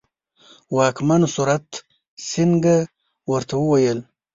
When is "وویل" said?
3.61-3.99